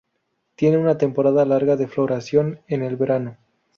Tiene 0.55 0.79
una 0.79 0.97
temporada 0.97 1.45
larga 1.45 1.75
de 1.75 1.85
floración 1.87 2.61
en 2.67 2.81
el 2.81 2.95
verano. 2.95 3.37